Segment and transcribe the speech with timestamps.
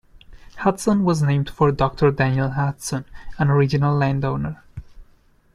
[0.57, 3.05] Hudson was named for Doctor Daniel Hudson,
[3.37, 4.63] an original landowner.